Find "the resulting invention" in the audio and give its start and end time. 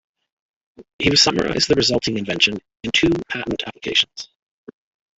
1.69-2.57